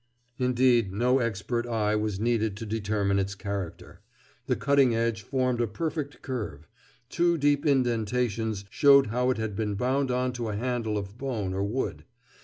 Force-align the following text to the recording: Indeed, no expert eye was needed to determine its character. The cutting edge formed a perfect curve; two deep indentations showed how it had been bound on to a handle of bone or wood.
Indeed, 0.39 0.91
no 0.91 1.19
expert 1.19 1.67
eye 1.67 1.95
was 1.95 2.19
needed 2.19 2.57
to 2.57 2.65
determine 2.65 3.19
its 3.19 3.35
character. 3.35 4.01
The 4.47 4.55
cutting 4.55 4.95
edge 4.95 5.21
formed 5.21 5.61
a 5.61 5.67
perfect 5.67 6.23
curve; 6.23 6.67
two 7.07 7.37
deep 7.37 7.67
indentations 7.67 8.65
showed 8.71 9.05
how 9.13 9.29
it 9.29 9.37
had 9.37 9.55
been 9.55 9.75
bound 9.75 10.09
on 10.09 10.33
to 10.33 10.49
a 10.49 10.55
handle 10.55 10.97
of 10.97 11.19
bone 11.19 11.53
or 11.53 11.63
wood. 11.63 12.03